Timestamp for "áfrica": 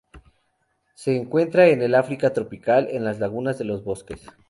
1.93-2.33